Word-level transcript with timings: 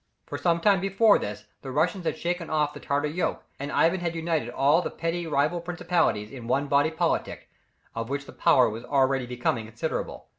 For 0.25 0.35
some 0.39 0.61
time 0.61 0.81
before 0.81 1.19
this, 1.19 1.45
the 1.61 1.69
Russians 1.69 2.05
had 2.05 2.17
shaken 2.17 2.49
off 2.49 2.73
the 2.73 2.79
Tartar 2.79 3.07
yoke, 3.07 3.43
and 3.59 3.71
Ivan 3.71 3.99
had 3.99 4.15
united 4.15 4.49
all 4.49 4.81
the 4.81 4.89
petty 4.89 5.27
rival 5.27 5.61
principalities 5.61 6.31
in 6.31 6.47
one 6.47 6.65
body 6.65 6.89
politic, 6.89 7.49
of 7.93 8.09
which 8.09 8.25
the 8.25 8.33
power 8.33 8.67
was 8.67 8.83
already 8.83 9.27
becoming 9.27 9.67
considerable. 9.67 10.25